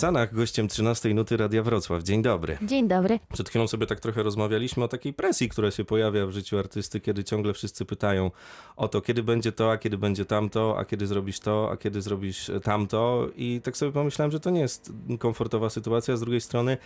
Sanach, 0.00 0.34
gościem 0.34 0.68
13 0.68 1.14
Nuty 1.14 1.36
Radia 1.36 1.62
Wrocław. 1.62 2.02
Dzień 2.02 2.22
dobry. 2.22 2.58
Dzień 2.62 2.88
dobry. 2.88 3.18
Przed 3.32 3.48
chwilą 3.48 3.68
sobie 3.68 3.86
tak 3.86 4.00
trochę 4.00 4.22
rozmawialiśmy 4.22 4.84
o 4.84 4.88
takiej 4.88 5.12
presji, 5.12 5.48
która 5.48 5.70
się 5.70 5.84
pojawia 5.84 6.26
w 6.26 6.30
życiu 6.30 6.58
artysty, 6.58 7.00
kiedy 7.00 7.24
ciągle 7.24 7.52
wszyscy 7.52 7.84
pytają 7.84 8.30
o 8.76 8.88
to, 8.88 9.00
kiedy 9.00 9.22
będzie 9.22 9.52
to, 9.52 9.72
a 9.72 9.78
kiedy 9.78 9.98
będzie 9.98 10.24
tamto, 10.24 10.78
a 10.78 10.84
kiedy 10.84 11.06
zrobisz 11.06 11.40
to, 11.40 11.68
a 11.72 11.76
kiedy 11.76 12.02
zrobisz 12.02 12.50
tamto. 12.62 13.28
I 13.36 13.60
tak 13.64 13.76
sobie 13.76 13.92
pomyślałem, 13.92 14.30
że 14.32 14.40
to 14.40 14.50
nie 14.50 14.60
jest 14.60 14.92
komfortowa 15.18 15.70
sytuacja. 15.70 16.16
Z 16.16 16.20
drugiej 16.20 16.40
strony 16.40 16.76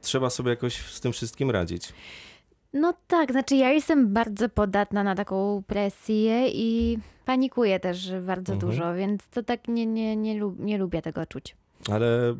trzeba 0.00 0.30
sobie 0.30 0.50
jakoś 0.50 0.76
z 0.76 1.00
tym 1.00 1.12
wszystkim 1.12 1.50
radzić. 1.50 1.92
No 2.72 2.94
tak, 3.06 3.32
znaczy 3.32 3.56
ja 3.56 3.72
jestem 3.72 4.12
bardzo 4.12 4.48
podatna 4.48 5.04
na 5.04 5.14
taką 5.14 5.62
presję 5.66 6.48
i 6.48 6.98
panikuję 7.24 7.80
też 7.80 8.12
bardzo 8.26 8.52
Mhm. 8.52 8.70
dużo, 8.70 8.94
więc 8.94 9.28
to 9.28 9.42
tak 9.42 9.68
nie, 9.68 9.86
nie, 9.86 10.16
nie, 10.16 10.38
lub, 10.38 10.58
nie 10.58 10.78
lubię 10.78 11.02
tego 11.02 11.26
czuć. 11.26 11.56
Ale 11.90 12.36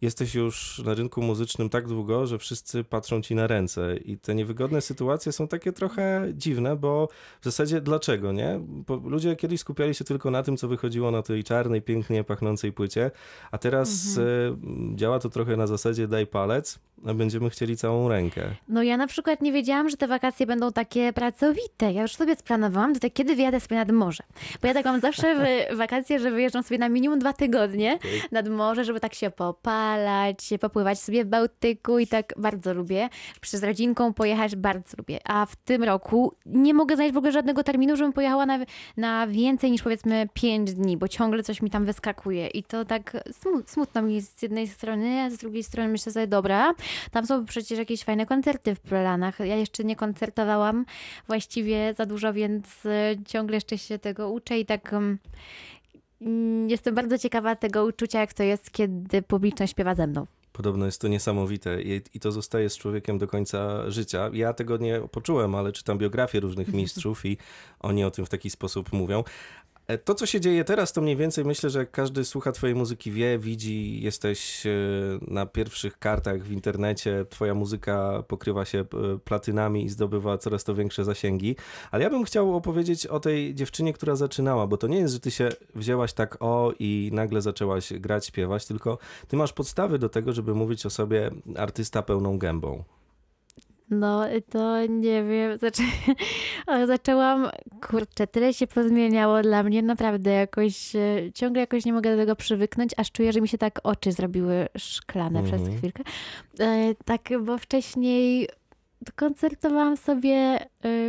jesteś 0.00 0.34
już 0.34 0.82
na 0.84 0.94
rynku 0.94 1.22
muzycznym 1.22 1.68
tak 1.68 1.88
długo, 1.88 2.26
że 2.26 2.38
wszyscy 2.38 2.84
patrzą 2.84 3.22
ci 3.22 3.34
na 3.34 3.46
ręce 3.46 3.96
i 3.96 4.18
te 4.18 4.34
niewygodne 4.34 4.80
sytuacje 4.80 5.32
są 5.32 5.48
takie 5.48 5.72
trochę 5.72 6.26
dziwne, 6.34 6.76
bo 6.76 7.08
w 7.40 7.44
zasadzie 7.44 7.80
dlaczego, 7.80 8.32
nie? 8.32 8.60
Bo 8.60 8.96
ludzie 8.96 9.36
kiedyś 9.36 9.60
skupiali 9.60 9.94
się 9.94 10.04
tylko 10.04 10.30
na 10.30 10.42
tym, 10.42 10.56
co 10.56 10.68
wychodziło 10.68 11.10
na 11.10 11.22
tej 11.22 11.44
czarnej, 11.44 11.82
pięknie 11.82 12.24
pachnącej 12.24 12.72
płycie, 12.72 13.10
a 13.50 13.58
teraz 13.58 14.18
e, 14.18 14.56
działa 14.94 15.18
to 15.18 15.30
trochę 15.30 15.56
na 15.56 15.66
zasadzie 15.66 16.08
daj 16.08 16.26
palec, 16.26 16.78
a 17.06 17.14
będziemy 17.14 17.50
chcieli 17.50 17.76
całą 17.76 18.08
rękę. 18.08 18.54
No 18.68 18.82
ja 18.82 18.96
na 18.96 19.06
przykład 19.06 19.42
nie 19.42 19.52
wiedziałam, 19.52 19.90
że 19.90 19.96
te 19.96 20.08
wakacje 20.08 20.46
będą 20.46 20.72
takie 20.72 21.12
pracowite. 21.12 21.92
Ja 21.92 22.02
już 22.02 22.14
sobie 22.14 22.36
splanowałam, 22.36 22.94
to 22.94 23.00
tak 23.00 23.12
kiedy 23.12 23.36
wyjadę 23.36 23.60
sobie 23.60 23.76
nad 23.76 23.90
morze. 23.90 24.22
Bo 24.62 24.68
ja 24.68 24.74
tak 24.74 24.84
mam 24.84 25.00
zawsze 25.00 25.36
wakacje, 25.76 26.18
że 26.18 26.30
wyjeżdżam 26.30 26.62
sobie 26.62 26.78
na 26.78 26.88
minimum 26.88 27.18
dwa 27.18 27.32
tygodnie 27.32 27.98
nad 28.32 28.48
morze, 28.48 28.84
żeby 28.84 29.00
tak 29.00 29.14
się 29.14 29.30
popalać, 29.86 30.50
popływać 30.60 31.00
sobie 31.00 31.24
w 31.24 31.28
Bałtyku 31.28 31.98
i 31.98 32.06
tak 32.06 32.34
bardzo 32.36 32.74
lubię. 32.74 33.08
Przez 33.40 33.62
rodzinką 33.62 34.14
pojechać 34.14 34.56
bardzo 34.56 34.96
lubię. 34.98 35.18
A 35.24 35.46
w 35.46 35.56
tym 35.56 35.84
roku 35.84 36.34
nie 36.46 36.74
mogę 36.74 36.94
znaleźć 36.94 37.14
w 37.14 37.18
ogóle 37.18 37.32
żadnego 37.32 37.62
terminu, 37.62 37.96
żebym 37.96 38.12
pojechała 38.12 38.46
na, 38.46 38.58
na 38.96 39.26
więcej 39.26 39.70
niż 39.70 39.82
powiedzmy 39.82 40.28
pięć 40.34 40.74
dni, 40.74 40.96
bo 40.96 41.08
ciągle 41.08 41.42
coś 41.42 41.62
mi 41.62 41.70
tam 41.70 41.84
wyskakuje. 41.84 42.46
I 42.46 42.62
to 42.62 42.84
tak 42.84 43.12
smu- 43.12 43.62
smutno 43.66 44.02
mi 44.02 44.20
z 44.20 44.42
jednej 44.42 44.68
strony, 44.68 45.22
a 45.22 45.30
z 45.30 45.36
drugiej 45.36 45.62
strony 45.62 45.88
myślę 45.88 46.12
sobie, 46.12 46.26
dobra, 46.26 46.74
tam 47.10 47.26
są 47.26 47.44
przecież 47.44 47.78
jakieś 47.78 48.04
fajne 48.04 48.26
koncerty 48.26 48.74
w 48.74 48.80
planach. 48.80 49.38
Ja 49.38 49.56
jeszcze 49.56 49.84
nie 49.84 49.96
koncertowałam 49.96 50.84
właściwie 51.26 51.94
za 51.98 52.06
dużo, 52.06 52.32
więc 52.32 52.66
ciągle 53.26 53.56
jeszcze 53.56 53.78
się 53.78 53.98
tego 53.98 54.30
uczę 54.30 54.58
i 54.58 54.66
tak 54.66 54.92
mm, 54.92 55.18
jestem 56.66 56.94
bardzo 56.94 57.18
ciekawa 57.18 57.56
tego 57.56 57.84
uczucia, 57.84 58.20
jak 58.20 58.32
to 58.32 58.42
jest, 58.42 58.70
kiedy 58.70 59.22
publiczność 59.22 59.72
śpiewa 59.72 59.94
ze 59.94 60.06
mną. 60.06 60.26
Podobno 60.52 60.86
jest 60.86 61.00
to 61.00 61.08
niesamowite 61.08 61.82
i, 61.82 62.00
i 62.14 62.20
to 62.20 62.32
zostaje 62.32 62.70
z 62.70 62.76
człowiekiem 62.76 63.18
do 63.18 63.26
końca 63.26 63.90
życia. 63.90 64.30
Ja 64.32 64.52
tego 64.52 64.76
nie 64.76 65.00
poczułem, 65.10 65.54
ale 65.54 65.72
czytam 65.72 65.98
biografie 65.98 66.40
różnych 66.40 66.72
mistrzów 66.78 67.26
i 67.26 67.38
oni 67.80 68.04
o 68.04 68.10
tym 68.10 68.26
w 68.26 68.28
taki 68.28 68.50
sposób 68.50 68.92
mówią. 68.92 69.24
E, 69.88 69.98
To, 69.98 70.14
co 70.14 70.26
się 70.26 70.40
dzieje 70.40 70.64
teraz, 70.64 70.92
to 70.92 71.00
mniej 71.00 71.16
więcej 71.16 71.44
myślę, 71.44 71.70
że 71.70 71.86
każdy 71.86 72.24
słucha 72.24 72.52
twojej 72.52 72.76
muzyki, 72.76 73.12
wie, 73.12 73.38
widzi, 73.38 74.02
jesteś 74.02 74.66
e, 74.66 74.70
na 75.28 75.46
pierwszych 75.46 75.98
kartach 75.98 76.42
w 76.42 76.52
internecie, 76.52 77.24
twoja 77.30 77.54
muzyka 77.54 78.22
pokrywa 78.28 78.64
się 78.64 78.80
e, 78.80 78.84
platynami 79.24 79.84
i 79.84 79.88
zdobywa 79.88 80.38
coraz 80.38 80.64
to 80.64 80.74
większe 80.74 81.04
zasięgi. 81.04 81.56
Ale 81.90 82.04
ja 82.04 82.10
bym 82.10 82.24
chciał 82.24 82.56
opowiedzieć 82.56 83.06
o 83.06 83.20
tej 83.20 83.54
dziewczynie, 83.54 83.92
która 83.92 84.16
zaczynała, 84.16 84.66
bo 84.66 84.76
to 84.76 84.86
nie 84.86 84.98
jest, 84.98 85.14
że 85.14 85.20
ty 85.20 85.30
się 85.30 85.48
wzięłaś 85.74 86.12
tak 86.12 86.36
o 86.40 86.72
i 86.78 87.10
nagle 87.12 87.42
zaczęłaś 87.42 87.92
grać, 87.92 88.26
śpiewać, 88.26 88.66
tylko 88.66 88.98
ty 89.28 89.36
masz 89.36 89.52
podstawy 89.52 89.98
do 89.98 90.08
tego, 90.08 90.32
żeby 90.32 90.54
mówić 90.54 90.86
o 90.86 90.90
sobie 90.90 91.30
artysta 91.56 92.02
pełną 92.02 92.38
gębą. 92.38 92.84
No 93.90 94.24
to 94.50 94.86
nie 94.86 95.24
wiem, 95.24 95.58
zaczę... 95.62 95.82
o, 96.66 96.86
zaczęłam, 96.86 97.48
kurczę, 97.88 98.26
tyle 98.26 98.54
się 98.54 98.66
pozmieniało 98.66 99.42
dla 99.42 99.62
mnie, 99.62 99.82
naprawdę 99.82 100.30
jakoś, 100.30 100.96
e, 100.96 101.32
ciągle 101.34 101.60
jakoś 101.60 101.84
nie 101.84 101.92
mogę 101.92 102.10
do 102.10 102.22
tego 102.22 102.36
przywyknąć, 102.36 102.90
aż 102.96 103.12
czuję, 103.12 103.32
że 103.32 103.40
mi 103.40 103.48
się 103.48 103.58
tak 103.58 103.80
oczy 103.82 104.12
zrobiły 104.12 104.66
szklane 104.78 105.40
Mhm. 105.40 105.62
przez 105.62 105.78
chwilkę. 105.78 106.02
E, 106.60 106.94
tak, 107.04 107.28
bo 107.44 107.58
wcześniej 107.58 108.48
koncertowałam 109.10 109.96
sobie 109.96 110.34
e, 110.34 110.58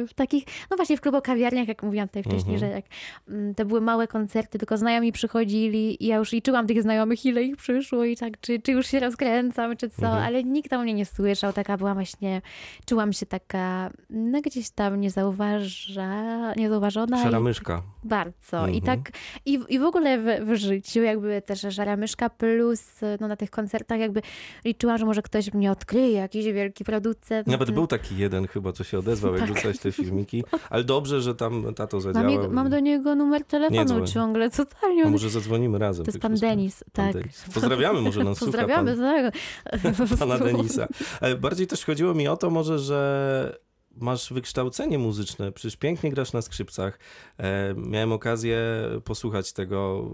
w 0.07 0.13
takich, 0.15 0.43
no 0.71 0.77
właśnie 0.77 0.97
w 0.97 1.01
klubu 1.01 1.21
kawiarniach, 1.21 1.67
jak 1.67 1.83
mówiłam 1.83 2.07
tutaj 2.07 2.23
wcześniej, 2.23 2.53
Mhm. 2.55 2.59
że 2.59 2.75
jak 2.75 2.85
mm, 3.29 3.55
to 3.55 3.65
były 3.65 3.81
małe 3.81 4.07
koncerty, 4.07 4.57
tylko 4.59 4.77
znajomi 4.77 5.11
przychodzili 5.11 6.03
i 6.03 6.07
ja 6.07 6.15
już 6.17 6.31
liczyłam 6.31 6.67
tych 6.67 6.81
znajomych, 6.81 7.25
ile 7.25 7.43
ich 7.43 7.57
przyszło 7.57 8.03
i 8.05 8.17
tak, 8.17 8.39
czy, 8.41 8.59
czy 8.59 8.71
już 8.71 8.87
się 8.87 8.99
rozkręcam, 8.99 9.77
czy 9.77 9.89
co, 9.89 10.05
Mhm. 10.05 10.23
ale 10.23 10.43
nikt 10.43 10.73
o 10.73 10.79
mnie 10.79 10.93
nie 10.93 11.05
słyszał, 11.05 11.53
taka 11.53 11.77
byłam 11.77 11.93
właśnie, 11.93 12.41
czułam 12.85 13.13
się 13.13 13.25
taka, 13.25 13.89
no 14.09 14.41
gdzieś 14.41 14.69
tam 14.69 15.01
niezauważa, 15.01 16.53
niezauważona. 16.57 17.23
Szara 17.23 17.39
i- 17.39 17.41
myszka. 17.41 17.81
bardzo. 18.03 18.67
I 18.67 18.77
Mhm. 18.77 18.81
tak, 19.03 19.11
i, 19.45 19.59
i 19.69 19.79
w 19.79 19.83
ogóle 19.83 20.17
w, 20.17 20.45
w 20.45 20.55
życiu 20.55 21.01
jakby 21.01 21.41
też 21.41 21.61
Żara 21.61 21.97
Myszka 21.97 22.29
plus 22.29 22.83
no, 23.19 23.27
na 23.27 23.35
tych 23.35 23.49
koncertach 23.49 23.99
jakby 23.99 24.21
liczyłam, 24.65 24.97
że 24.97 25.05
może 25.05 25.21
ktoś 25.21 25.53
mnie 25.53 25.71
odkryje, 25.71 26.11
jakiś 26.11 26.45
wielki 26.45 26.83
producent. 26.83 27.47
Nawet 27.47 27.71
był 27.71 27.86
taki 27.87 28.17
jeden 28.17 28.47
chyba, 28.47 28.71
co 28.73 28.83
się 28.83 28.99
odezwał, 28.99 29.33
jak 29.33 29.41
Tak. 29.41 29.51
wrzucałeś 29.51 29.79
te 29.79 29.91
filmiki. 29.91 30.43
Ale 30.69 30.83
dobrze, 30.83 31.21
że 31.21 31.35
tam 31.35 31.73
tato 31.75 31.97
mam, 31.97 32.01
zadziałał. 32.01 32.29
jego, 32.31 32.49
mam 32.49 32.69
do 32.69 32.79
niego 32.79 33.15
numer 33.15 33.43
telefonu 33.45 34.07
ciągle, 34.07 34.49
totalnie. 34.49 35.03
A 35.03 35.05
on- 35.05 35.11
może 35.11 35.29
zadzwonimy 35.29 35.77
razem. 35.79 36.05
To 36.05 36.09
jest 36.11 36.21
tak 36.21 36.31
pan. 36.31 36.39
Denis, 36.39 36.83
Pan 36.93 37.05
tak. 37.05 37.13
Denis. 37.13 37.45
Pozdrawiamy, 37.53 38.01
może 38.01 38.21
słucha 38.23 38.39
Pozdrawiamy, 38.39 38.95
pan, 38.97 39.31
tak. 39.71 40.19
pana 40.19 40.37
Denisa. 40.39 40.87
E, 41.21 41.35
Bardziej 41.35 41.67
też 41.67 41.85
chodziło 41.85 42.13
mi 42.13 42.27
o 42.27 42.37
to 42.37 42.49
może, 42.49 42.79
że 42.79 43.57
masz 43.95 44.33
wykształcenie 44.33 44.97
muzyczne, 44.99 45.51
przecież 45.51 45.75
pięknie 45.77 46.09
grasz 46.11 46.33
na 46.33 46.41
skrzypcach. 46.41 46.99
E, 47.37 47.73
miałem 47.77 48.11
okazję 48.11 48.59
posłuchać 49.03 49.53
tego, 49.53 50.09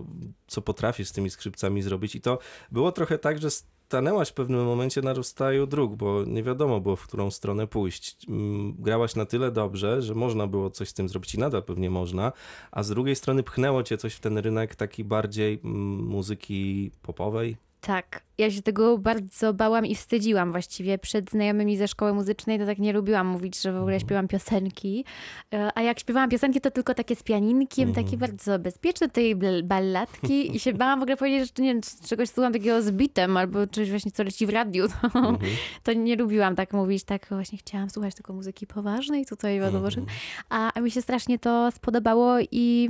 co 0.47 0.61
potrafisz 0.61 1.07
z 1.07 1.11
tymi 1.11 1.29
skrzypcami 1.29 1.81
zrobić 1.81 2.15
i 2.15 2.21
to 2.21 2.39
było 2.71 2.91
trochę 2.91 3.17
tak, 3.17 3.41
że 3.41 3.47
stanęłaś 3.93 4.29
w 4.29 4.33
pewnym 4.33 4.65
momencie 4.65 5.01
na 5.01 5.13
rozstaju 5.13 5.67
dróg, 5.67 5.95
bo 5.95 6.23
nie 6.23 6.43
wiadomo 6.43 6.81
było, 6.81 6.95
w 6.95 7.07
którą 7.07 7.31
stronę 7.31 7.67
pójść. 7.67 8.25
Mm, 8.29 8.75
Grałaś 8.79 9.15
na 9.15 9.25
tyle 9.25 9.51
dobrze, 9.51 10.01
że 10.01 10.15
można 10.15 10.47
było 10.47 10.69
coś 10.69 10.89
z 10.89 10.93
tym 10.93 11.09
zrobić 11.09 11.35
i 11.35 11.39
nadal 11.39 11.63
pewnie 11.63 11.89
można, 11.89 12.31
a 12.71 12.83
z 12.83 12.89
drugiej 12.89 13.15
strony 13.15 13.43
pchnęło 13.43 13.83
cię 13.83 13.97
coś 13.97 14.13
w 14.13 14.19
ten 14.19 14.37
rynek 14.37 14.75
taki 14.75 15.03
bardziej 15.03 15.59
mm, 15.63 16.05
muzyki 16.05 16.91
popowej. 17.01 17.57
Tak, 17.85 18.21
ja 18.37 18.51
się 18.51 18.61
tego 18.61 18.97
bardzo 18.97 19.53
bałam 19.53 19.85
i 19.85 19.95
wstydziłam 19.95 20.51
właściwie. 20.51 20.97
Przed 20.97 21.31
znajomymi 21.31 21.77
ze 21.77 21.87
szkoły 21.87 22.13
muzycznej 22.13 22.59
to 22.59 22.65
tak 22.65 22.77
nie 22.79 22.93
lubiłam 22.93 23.27
mówić, 23.27 23.61
że 23.61 23.71
w 23.73 23.75
ogóle 23.75 23.93
Mhm. 23.93 23.99
śpiewam 24.07 24.27
piosenki. 24.27 25.05
E, 25.53 25.71
A 25.75 25.81
jak 25.81 25.99
śpiewałam 25.99 26.29
piosenki, 26.29 26.61
to 26.61 26.71
tylko 26.71 26.93
takie 26.93 27.15
z 27.15 27.23
pianinkiem, 27.23 27.89
Mhm. 27.89 28.05
takie 28.05 28.17
bardzo 28.17 28.59
bezpieczne, 28.59 29.09
tej 29.09 29.35
balladki 29.63 30.55
i 30.55 30.59
się 30.59 30.73
bałam 30.73 30.99
w 30.99 31.03
ogóle 31.03 31.17
powiedzieć, 31.17 31.53
że 31.57 31.63
nie 31.63 31.73
wiem, 31.73 31.81
czegoś 32.07 32.29
słucham 32.29 32.53
takiego 32.53 32.81
z 32.81 32.91
bitem 32.91 33.37
albo 33.37 33.67
czegoś 33.67 33.89
właśnie, 33.89 34.11
co 34.11 34.23
leci 34.23 34.45
w 34.45 34.49
radiu. 34.49 34.87
To, 34.87 34.95
Mhm. 35.19 35.37
to 35.83 35.93
nie 35.93 36.15
lubiłam 36.15 36.55
tak 36.55 36.73
mówić, 36.73 37.03
tak 37.03 37.25
właśnie 37.29 37.57
chciałam 37.57 37.89
słuchać 37.89 38.15
tylko 38.15 38.33
muzyki 38.33 38.67
poważnej 38.67 39.25
tutaj, 39.25 39.59
wiadomo. 39.59 39.87
Mhm. 39.87 40.05
A, 40.49 40.71
a 40.73 40.79
mi 40.79 40.91
się 40.91 41.01
strasznie 41.01 41.39
to 41.39 41.71
spodobało 41.71 42.35
i 42.51 42.89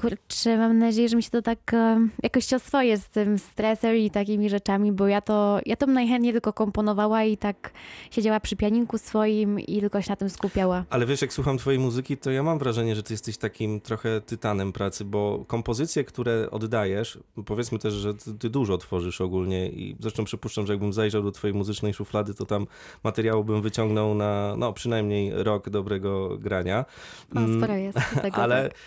kurczę, 0.00 0.58
mam 0.58 0.78
nadzieję, 0.78 1.08
że 1.08 1.16
mi 1.16 1.22
się 1.22 1.30
to 1.30 1.42
tak 1.42 1.74
e, 1.74 2.08
jakoś 2.22 2.46
się 2.46 2.56
oswoję 2.56 2.98
z 2.98 3.08
tym 3.08 3.38
stresem 3.38 3.96
i 3.96 4.10
takimi 4.10 4.50
rzeczami, 4.50 4.92
bo 4.92 5.08
ja 5.08 5.20
to, 5.20 5.60
ja 5.66 5.76
to 5.76 5.86
najchętniej 5.86 6.32
tylko 6.32 6.52
komponowała 6.52 7.24
i 7.24 7.36
tak 7.36 7.70
siedziała 8.10 8.40
przy 8.40 8.56
pianinku 8.56 8.98
swoim 8.98 9.60
i 9.60 9.80
tylko 9.80 10.02
się 10.02 10.12
na 10.12 10.16
tym 10.16 10.30
skupiała. 10.30 10.84
Ale 10.90 11.06
wiesz, 11.06 11.22
jak 11.22 11.32
słucham 11.32 11.58
twojej 11.58 11.80
muzyki, 11.80 12.16
to 12.16 12.30
ja 12.30 12.42
mam 12.42 12.58
wrażenie, 12.58 12.96
że 12.96 13.02
ty 13.02 13.14
jesteś 13.14 13.38
takim 13.38 13.80
trochę 13.80 14.20
tytanem 14.20 14.72
pracy, 14.72 15.04
bo 15.04 15.44
kompozycje, 15.46 16.04
które 16.04 16.50
oddajesz, 16.50 17.18
powiedzmy 17.46 17.78
też, 17.78 17.94
że 17.94 18.14
ty, 18.14 18.34
ty 18.34 18.50
dużo 18.50 18.78
tworzysz 18.78 19.20
ogólnie 19.20 19.68
i 19.68 19.96
zresztą 20.00 20.24
przypuszczam, 20.24 20.66
że 20.66 20.72
jakbym 20.72 20.92
zajrzał 20.92 21.22
do 21.22 21.32
twojej 21.32 21.54
muzycznej 21.54 21.94
szuflady, 21.94 22.34
to 22.34 22.46
tam 22.46 22.66
materiału 23.04 23.44
bym 23.44 23.62
wyciągnął 23.62 24.14
na, 24.14 24.54
no 24.58 24.72
przynajmniej 24.72 25.32
rok 25.34 25.70
dobrego 25.70 26.38
grania. 26.38 26.84
No, 27.32 27.40
Mm, 27.40 27.58
sporo 27.58 27.74
jest 27.74 27.98
tego. 28.22 28.36
ale, 28.42 28.68
tak. 28.68 28.78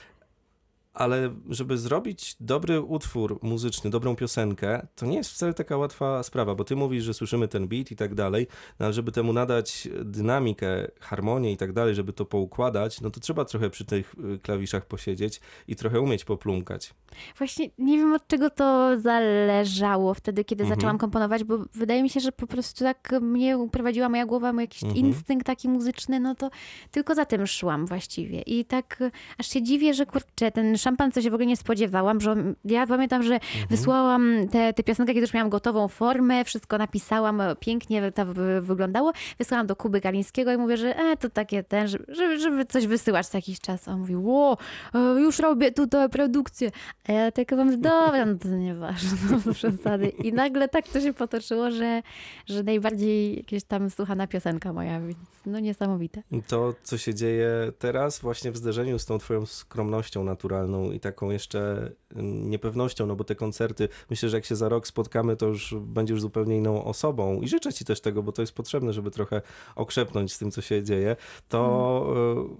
Ale 0.97 1.35
żeby 1.49 1.77
zrobić 1.77 2.35
dobry 2.39 2.81
utwór 2.81 3.39
muzyczny, 3.41 3.89
dobrą 3.89 4.15
piosenkę, 4.15 4.87
to 4.95 5.05
nie 5.05 5.17
jest 5.17 5.31
wcale 5.31 5.53
taka 5.53 5.77
łatwa 5.77 6.23
sprawa, 6.23 6.55
bo 6.55 6.63
ty 6.63 6.75
mówisz, 6.75 7.03
że 7.03 7.13
słyszymy 7.13 7.47
ten 7.47 7.67
beat 7.67 7.91
i 7.91 7.95
tak 7.95 8.15
dalej, 8.15 8.47
no 8.79 8.85
ale 8.85 8.93
żeby 8.93 9.11
temu 9.11 9.33
nadać 9.33 9.87
dynamikę, 10.05 10.87
harmonię 10.99 11.51
i 11.51 11.57
tak 11.57 11.73
dalej, 11.73 11.95
żeby 11.95 12.13
to 12.13 12.25
poukładać, 12.25 13.01
no 13.01 13.09
to 13.09 13.19
trzeba 13.19 13.45
trochę 13.45 13.69
przy 13.69 13.85
tych 13.85 14.15
y, 14.35 14.39
klawiszach 14.39 14.85
posiedzieć 14.85 15.41
i 15.67 15.75
trochę 15.75 16.01
umieć 16.01 16.25
poplumkać. 16.25 16.93
Właśnie 17.37 17.69
nie 17.77 17.97
wiem 17.97 18.13
od 18.13 18.27
czego 18.27 18.49
to 18.49 18.99
zależało 18.99 20.13
wtedy, 20.13 20.43
kiedy 20.43 20.63
Mhm. 20.63 20.79
zaczęłam 20.79 20.97
komponować, 20.97 21.43
bo 21.43 21.57
wydaje 21.73 22.03
mi 22.03 22.09
się, 22.09 22.19
że 22.19 22.31
po 22.31 22.47
prostu 22.47 22.83
tak 22.83 23.11
mnie 23.21 23.57
uprowadziła 23.57 24.09
moja 24.09 24.25
głowa, 24.25 24.53
mój 24.53 24.63
jakiś 24.63 24.83
Mhm. 24.83 25.05
instynkt 25.05 25.45
taki 25.47 25.69
muzyczny, 25.69 26.19
no 26.19 26.35
to 26.35 26.49
tylko 26.91 27.15
za 27.15 27.25
tym 27.25 27.47
szłam 27.47 27.85
właściwie. 27.85 28.41
I 28.41 28.65
tak 28.65 29.01
e, 29.01 29.11
aż 29.37 29.47
się 29.47 29.63
dziwię, 29.63 29.93
że 29.93 30.05
kurczę, 30.05 30.51
ten 30.51 30.77
szampan, 30.87 31.11
co 31.11 31.21
się 31.21 31.31
w 31.31 31.33
ogóle 31.33 31.45
nie 31.45 31.57
spodziewałam, 31.57 32.21
że 32.21 32.35
ja 32.65 32.87
pamiętam, 32.87 33.23
że 33.23 33.39
wysłałam 33.69 34.47
tę 34.51 34.73
te, 34.73 34.83
piosenkę, 34.83 35.13
kiedy 35.13 35.21
już 35.21 35.33
miałam 35.33 35.49
gotową 35.49 35.87
formę, 35.87 36.45
wszystko 36.45 36.77
napisałam, 36.77 37.41
e, 37.41 37.55
pięknie 37.55 38.11
to 38.11 38.25
wy- 38.25 38.61
wyglądało. 38.61 39.11
Wysłałam 39.39 39.67
do 39.67 39.75
Kuby 39.75 40.01
Galińskiego 40.01 40.53
i 40.53 40.57
mówię, 40.57 40.77
że 40.77 40.95
e, 40.97 41.17
to 41.17 41.29
takie 41.29 41.63
ten, 41.63 41.87
żeby, 41.87 42.39
żeby, 42.39 42.65
coś 42.65 42.87
wysyłać 42.87 43.27
co 43.27 43.37
jakiś 43.37 43.59
czas. 43.59 43.87
A 43.87 43.91
on 43.91 43.99
mówi, 43.99 44.15
ło, 44.15 44.57
e, 44.93 44.99
już 44.99 45.39
robię 45.39 45.71
tutaj 45.71 46.09
produkcję. 46.09 46.71
A 47.07 47.11
ja 47.11 47.31
tylko 47.31 47.55
mówię, 47.55 47.77
dobra, 47.77 48.25
no 48.25 48.37
to 48.37 48.47
nieważne, 48.47 49.17
no 49.31 49.39
to 49.45 49.53
przesady. 49.53 50.07
I 50.07 50.33
nagle 50.33 50.67
tak 50.67 50.87
to 50.87 51.01
się 51.01 51.13
potoczyło, 51.13 51.71
że, 51.71 52.01
że 52.45 52.63
najbardziej 52.63 53.37
jakieś 53.37 53.63
tam 53.63 53.89
słuchana 53.89 54.27
piosenka 54.27 54.73
moja, 54.73 55.01
więc 55.01 55.17
no 55.45 55.59
niesamowite. 55.59 56.23
To, 56.47 56.73
co 56.83 56.97
się 56.97 57.13
dzieje 57.13 57.49
teraz, 57.79 58.19
właśnie 58.19 58.51
w 58.51 58.57
zderzeniu 58.57 58.99
z 58.99 59.05
tą 59.05 59.17
twoją 59.17 59.45
skromnością 59.45 60.23
naturalną 60.23 60.76
i 60.91 60.99
taką 60.99 61.29
jeszcze 61.29 61.91
mm, 62.15 62.49
niepewnością, 62.49 63.05
no 63.05 63.15
bo 63.15 63.23
te 63.23 63.35
koncerty, 63.35 63.89
myślę, 64.09 64.29
że 64.29 64.37
jak 64.37 64.45
się 64.45 64.55
za 64.55 64.69
rok 64.69 64.87
spotkamy, 64.87 65.35
to 65.35 65.45
już 65.45 65.75
będziesz 65.79 66.21
zupełnie 66.21 66.57
inną 66.57 66.83
osobą. 66.83 67.41
I 67.41 67.47
życzę 67.47 67.73
ci 67.73 67.85
też 67.85 68.01
tego, 68.01 68.23
bo 68.23 68.31
to 68.31 68.41
jest 68.41 68.53
potrzebne, 68.53 68.93
żeby 68.93 69.11
trochę 69.11 69.41
okrzepnąć 69.75 70.33
z 70.33 70.37
tym, 70.39 70.51
co 70.51 70.61
się 70.61 70.83
dzieje, 70.83 71.15
to... 71.49 72.13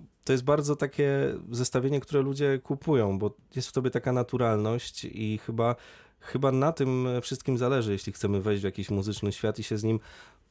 y, 0.03 0.17
To 0.27 0.33
jest 0.33 0.43
bardzo 0.43 0.75
takie 0.75 1.33
zestawienie, 1.51 1.99
które 1.99 2.21
ludzie 2.21 2.59
kupują, 2.63 3.19
bo 3.19 3.31
jest 3.55 3.67
w 3.67 3.71
tobie 3.71 3.89
taka 3.91 4.11
naturalność 4.11 5.05
i 5.05 5.37
chyba, 5.37 5.75
chyba 6.19 6.51
na 6.51 6.71
tym 6.71 7.07
wszystkim 7.21 7.57
zależy, 7.57 7.91
jeśli 7.91 8.13
chcemy 8.13 8.41
wejść 8.41 8.61
w 8.61 8.65
jakiś 8.65 8.89
muzyczny 8.89 9.31
świat 9.31 9.59
i 9.59 9.63
się 9.63 9.77
z 9.77 9.83
nim 9.83 9.99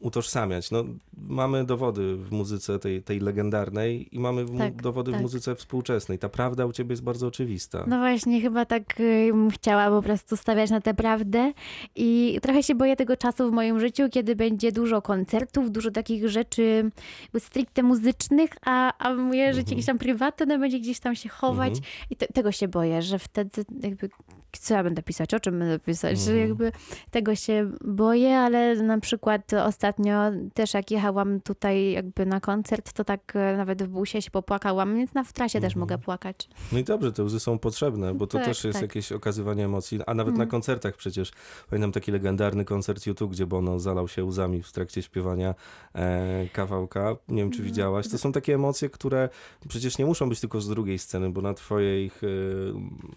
utożsamiać. 0.01 0.71
No, 0.71 0.85
mamy 1.29 1.65
dowody 1.65 2.17
w 2.17 2.33
muzyce 2.33 2.79
tej, 2.79 3.03
tej 3.03 3.21
legendarnej 3.21 4.15
i 4.17 4.19
mamy 4.19 4.45
w, 4.45 4.59
Tak, 4.59 4.83
dowody 4.83 5.11
w 5.11 5.15
tak. 5.15 5.23
muzyce 5.23 5.55
współczesnej. 5.55 6.19
Ta 6.19 6.29
prawda 6.29 6.67
u 6.67 6.73
ciebie 6.73 6.93
jest 6.93 7.03
bardzo 7.03 7.27
oczywista. 7.27 7.85
No 7.87 7.99
właśnie, 7.99 8.41
chyba 8.41 8.65
tak 8.65 9.01
y, 9.01 9.29
bym 9.33 9.51
chciała 9.51 9.91
po 9.91 10.03
prostu 10.03 10.37
stawiać 10.37 10.71
na 10.71 10.81
tę 10.81 10.95
prawdę 10.95 11.53
i 11.97 12.39
trochę 12.43 12.63
się 12.63 12.75
boję 12.75 12.97
tego 12.97 13.17
czasu 13.17 13.51
w 13.51 13.53
moim 13.53 13.81
życiu, 13.81 14.03
kiedy 14.11 14.37
będzie 14.37 14.73
dużo 14.73 15.03
koncertów, 15.03 15.71
dużo 15.71 15.91
takich 15.91 16.29
rzeczy 16.29 16.91
stricte 17.39 17.83
muzycznych, 17.83 18.51
a, 18.67 18.93
a 18.99 19.15
moje 19.15 19.55
życie 19.55 19.71
jakieś 19.71 19.87
tam 19.87 19.99
prywatne 19.99 20.59
będzie 20.59 20.81
gdzieś 20.81 21.01
tam 21.01 21.15
się 21.17 21.29
chować 21.29 21.69
Mhm. 21.69 21.87
i 22.11 22.17
te, 22.17 22.27
tego 22.27 22.53
się 22.53 22.69
boję, 22.69 23.03
że 23.03 23.19
wtedy 23.19 23.65
jakby 23.83 24.09
co 24.59 24.75
ja 24.75 24.83
będę 24.85 25.03
pisać, 25.03 25.35
o 25.35 25.41
czym 25.41 25.59
będę 25.59 25.79
pisać, 25.79 26.19
że 26.19 26.31
Mhm. 26.33 26.49
jakby 26.49 26.73
tego 27.11 27.35
się 27.35 27.71
boję, 27.85 28.39
ale 28.39 28.75
na 28.83 29.01
przykład 29.01 29.53
ostatnio 29.53 30.21
też 30.55 30.75
jak 30.75 30.91
jechałam 30.91 31.41
tutaj 31.41 31.93
jakby 31.93 32.27
na 32.27 32.41
koncert, 32.41 32.93
to 32.93 33.05
tak 33.05 33.33
e, 33.37 33.57
nawet 33.57 33.83
w 33.83 33.89
busie 33.89 34.23
się 34.23 34.31
popłakałam, 34.31 34.97
więc 34.97 35.15
na 35.15 35.25
w 35.25 35.33
trasie 35.33 35.61
też 35.61 35.73
Mhm. 35.73 35.81
mogę 35.81 35.99
płakać. 35.99 36.49
No 36.73 36.79
i 36.79 36.85
dobrze, 36.85 37.13
te 37.13 37.23
łzy 37.25 37.41
są 37.41 37.59
potrzebne, 37.59 38.15
bo 38.15 38.27
to 38.27 38.39
Tak, 38.39 38.47
też 38.47 38.65
jest 38.65 38.75
tak. 38.75 38.83
jakieś 38.83 39.13
okazywanie 39.13 39.65
emocji, 39.65 40.01
a 40.07 40.15
nawet 40.15 40.33
na 40.35 40.43
Mhm. 40.45 40.51
koncertach 40.51 40.97
przecież. 40.97 41.33
Pamiętam 41.71 41.93
taki 41.93 42.13
legendarny 42.13 42.65
koncert 42.65 43.07
YouTube, 43.07 43.31
gdzie 43.31 43.47
Bono 43.47 43.79
zalał 43.79 44.09
się 44.09 44.25
łzami 44.25 44.63
w 44.63 44.73
trakcie 44.73 45.03
śpiewania 45.03 45.55
e, 45.95 46.49
kawałka. 46.53 47.17
Nie 47.29 47.43
wiem, 47.43 47.51
czy 47.51 47.57
Mhm. 47.59 47.65
widziałaś. 47.67 48.09
To 48.09 48.19
są 48.19 48.33
takie 48.33 48.55
emocje, 48.55 48.91
które 48.91 49.29
przecież 49.69 49.99
nie 49.99 50.07
muszą 50.07 50.29
być 50.29 50.41
tylko 50.41 50.61
z 50.61 50.69
drugiej 50.69 50.99
sceny, 50.99 51.31
bo 51.31 51.41
na 51.43 51.55
twojej, 51.55 52.07
e, 52.07 52.11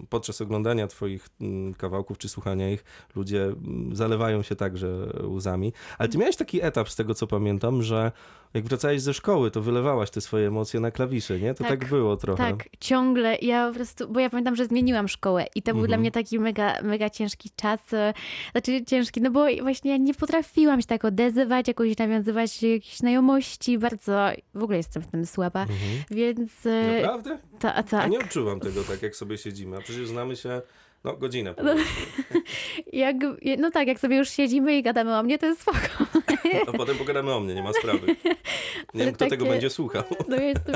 podczas 0.10 0.42
oglądania 0.42 0.88
twoich 0.88 1.29
mm, 1.42 1.74
kawałków 1.74 2.18
czy 2.18 2.30
słuchania 2.30 2.70
ich, 2.72 2.84
ludzie 3.16 3.44
mm, 3.44 3.96
zalewają 3.96 4.42
się 4.42 4.56
także 4.56 4.88
łzami. 5.24 5.74
Ale 5.98 6.10
ty 6.10 6.18
miałeś 6.18 6.36
taki 6.36 6.62
etap, 6.64 6.90
z 6.90 6.96
tego 6.96 7.14
co 7.14 7.28
pamiętam, 7.28 7.84
że 7.84 8.12
jak 8.54 8.64
wracałeś 8.66 9.02
ze 9.02 9.14
szkoły, 9.14 9.52
to 9.52 9.62
wylewałaś 9.62 10.10
te 10.10 10.22
swoje 10.22 10.48
emocje 10.48 10.80
na 10.80 10.92
klawisze, 10.92 11.40
nie? 11.40 11.54
To 11.54 11.64
tak, 11.64 11.80
Tak, 11.80 11.90
było 11.90 12.18
trochę. 12.18 12.44
Tak, 12.52 12.68
ciągle. 12.80 13.38
Ja 13.42 13.68
po 13.68 13.74
prostu, 13.76 14.08
bo 14.10 14.20
ja 14.20 14.30
pamiętam, 14.30 14.56
że 14.56 14.66
zmieniłam 14.66 15.08
szkołę 15.08 15.46
i 15.56 15.62
to 15.62 15.72
był 15.72 15.80
Mhm. 15.80 15.88
dla 15.88 15.98
mnie 15.98 16.12
taki 16.12 16.40
mega, 16.40 16.82
mega 16.82 17.10
ciężki 17.10 17.50
czas. 17.56 17.94
e, 17.94 18.14
Znaczy 18.52 18.86
ciężki, 18.86 19.22
no 19.22 19.32
bo 19.32 19.46
właśnie 19.62 19.92
ja 19.92 19.98
nie 19.98 20.14
potrafiłam 20.14 20.82
się 20.82 20.88
tak 20.88 21.06
odezywać, 21.06 21.68
jakoś 21.68 21.98
nawiązywać 21.98 22.64
jakieś 22.64 22.98
znajomości. 22.98 23.78
Bardzo, 23.78 24.30
w 24.56 24.64
ogóle 24.64 24.78
jestem 24.78 25.04
w 25.04 25.08
tym 25.12 25.26
słaba, 25.26 25.62
Mhm. 25.62 25.78
więc 26.12 26.66
e, 26.66 27.02
Naprawdę? 27.02 27.40
ta, 27.60 27.84
tak. 27.84 28.12
nie 28.12 28.20
odczuwam 28.20 28.60
tego 28.60 28.84
tak, 28.84 29.02
jak 29.02 29.16
sobie 29.16 29.38
siedzimy. 29.38 29.78
A 29.78 29.82
przecież 29.82 30.08
znamy 30.08 30.36
się, 30.36 30.62
no, 31.04 31.18
godzinę. 31.18 31.54
powiedzmy. 31.54 31.84
Jak, 32.94 33.16
no 33.58 33.72
tak, 33.72 33.88
jak 33.88 34.00
sobie 34.00 34.18
już 34.18 34.30
siedzimy 34.30 34.78
i 34.78 34.84
gadamy 34.84 35.18
o 35.18 35.24
mnie, 35.24 35.38
to 35.38 35.46
jest 35.46 35.62
spoko. 35.62 36.19
A 36.68 36.72
potem 36.78 36.98
pogadamy 36.98 37.34
o 37.34 37.40
mnie, 37.40 37.56
nie 37.56 37.64
ma 37.64 37.74
sprawy. 37.74 38.08
Nie 38.94 39.06
wiem, 39.06 39.14
kto 39.14 39.26
takie- 39.26 39.30
tego 39.38 39.46
będzie 39.46 39.70
słuchał. 39.70 40.04
No 40.30 40.36
jestem, 40.36 40.76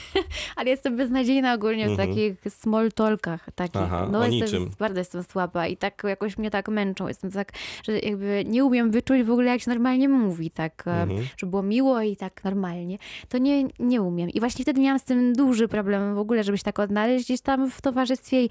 ale 0.56 0.70
jestem 0.70 0.96
beznadziejna 0.96 1.54
ogólnie 1.54 1.86
w 1.86 1.90
Mhm. 1.90 2.08
takich 2.08 2.34
small 2.52 2.92
talkach. 2.92 3.48
Takich. 3.54 3.80
Aha, 3.82 4.08
no 4.12 4.18
jestem, 4.26 4.40
niczym. 4.60 4.70
Bardzo 4.78 4.98
jestem 4.98 5.22
słaba 5.22 5.66
i 5.66 5.76
tak 5.76 6.02
jakoś 6.04 6.38
mnie 6.38 6.50
tak 6.50 6.68
męczą. 6.68 7.08
Jestem 7.08 7.30
tak, 7.30 7.52
że 7.84 7.98
jakby 7.98 8.44
nie 8.46 8.64
umiem 8.64 8.90
wyczuć 8.90 9.22
w 9.22 9.30
ogóle 9.30 9.50
jak 9.50 9.60
się 9.60 9.70
normalnie 9.70 10.08
mówi, 10.08 10.50
tak, 10.50 10.82
e, 10.86 10.90
Mhm. 11.02 11.26
żeby 11.36 11.50
było 11.50 11.62
miło 11.62 12.00
i 12.02 12.16
tak 12.16 12.44
normalnie. 12.44 12.98
To 13.28 13.38
nie, 13.38 13.64
nie 13.78 14.02
umiem. 14.02 14.30
I 14.30 14.40
właśnie 14.40 14.62
wtedy 14.62 14.80
miałam 14.80 14.98
z 14.98 15.04
tym 15.04 15.32
duży 15.32 15.68
problem 15.68 16.14
w 16.14 16.18
ogóle, 16.18 16.44
żeby 16.44 16.58
się 16.58 16.64
tak 16.64 16.78
odnaleźć 16.78 17.24
gdzieś 17.24 17.40
tam 17.40 17.70
w 17.70 17.80
towarzystwie 17.80 18.44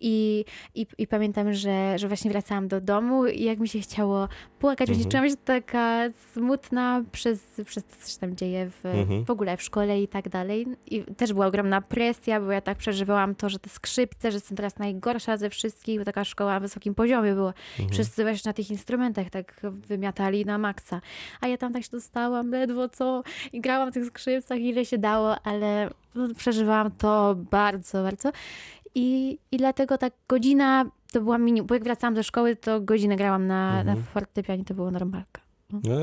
i, 0.00 0.44
i, 0.74 0.86
i, 0.98 1.06
pamiętam, 1.06 1.52
że, 1.52 1.98
że 1.98 2.08
właśnie 2.08 2.30
wracałam 2.30 2.68
do 2.68 2.80
domu 2.80 3.26
i 3.26 3.42
jak 3.44 3.58
mi 3.58 3.68
się 3.68 3.78
chciało 3.80 4.28
płakać, 4.58 4.88
Mhm. 4.88 5.08
czułam 5.10 5.28
się 5.30 5.36
taka 5.44 6.05
smutna 6.32 7.02
przez, 7.12 7.60
przez 7.64 7.84
to, 7.84 7.96
co 8.00 8.10
się 8.12 8.18
tam 8.18 8.36
dzieje 8.36 8.70
w, 8.70 8.86
Mhm. 8.86 9.24
w 9.24 9.30
ogóle 9.30 9.56
w 9.56 9.62
szkole 9.62 10.02
i 10.02 10.08
tak 10.08 10.28
dalej. 10.28 10.66
I 10.86 11.04
też 11.04 11.32
była 11.32 11.46
ogromna 11.46 11.80
presja, 11.80 12.40
bo 12.40 12.52
ja 12.52 12.60
tak 12.60 12.78
przeżywałam 12.78 13.34
to, 13.34 13.48
że 13.48 13.58
te 13.58 13.68
skrzypce, 13.70 14.30
że 14.32 14.36
jestem 14.36 14.56
teraz 14.56 14.78
najgorsza 14.78 15.36
ze 15.36 15.50
wszystkich, 15.50 15.98
bo 15.98 16.04
taka 16.04 16.24
szkoła 16.24 16.52
na 16.52 16.60
wysokim 16.60 16.94
poziomie 16.94 17.34
była. 17.34 17.52
Mhm. 17.72 17.88
Wszyscy 17.88 18.22
właśnie 18.22 18.48
na 18.48 18.52
tych 18.52 18.70
instrumentach 18.70 19.30
tak 19.30 19.60
wymiatali 19.62 20.44
na 20.44 20.58
maksa. 20.58 21.00
A 21.40 21.46
ja 21.48 21.56
tam 21.56 21.72
tak 21.72 21.82
się 21.82 21.90
dostałam 21.92 22.50
ledwo 22.50 22.88
co 22.88 23.22
i 23.52 23.60
grałam 23.60 23.90
w 23.90 23.94
tych 23.94 24.06
skrzypcach 24.06 24.58
ile 24.58 24.84
się 24.84 24.98
dało, 24.98 25.36
ale 25.44 25.90
no, 26.14 26.28
przeżywałam 26.36 26.90
to 26.90 27.34
bardzo, 27.50 28.02
bardzo. 28.02 28.32
I, 28.94 29.38
I 29.52 29.56
dlatego 29.56 29.98
tak 29.98 30.12
godzina 30.28 30.84
to 31.12 31.20
była 31.20 31.38
minimum, 31.38 31.66
bo 31.66 31.74
jak 31.74 31.84
wracałam 31.84 32.14
do 32.14 32.22
szkoły, 32.22 32.56
to 32.56 32.80
godzinę 32.80 33.16
grałam 33.16 33.46
na, 33.46 33.72
na 33.84 33.92
Mhm. 33.92 34.02
fortepianie, 34.02 34.64
to 34.64 34.74
było 34.74 34.90
normalka. 34.90 35.40
No, 35.72 35.96